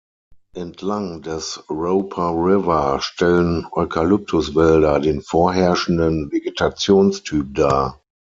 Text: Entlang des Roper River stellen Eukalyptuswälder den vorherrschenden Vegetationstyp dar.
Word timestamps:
Entlang 0.55 1.21
des 1.21 1.63
Roper 1.69 2.31
River 2.31 2.97
stellen 3.01 3.67
Eukalyptuswälder 3.71 4.99
den 4.99 5.21
vorherrschenden 5.21 6.31
Vegetationstyp 6.31 7.53
dar. 7.53 8.01